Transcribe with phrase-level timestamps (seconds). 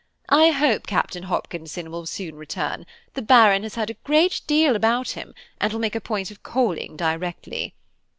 [0.29, 2.87] I hope Captain Hopkinson will soon return.
[3.13, 6.41] The Baron has heard a great deal about him, and will make a point of
[6.41, 7.75] calling directly.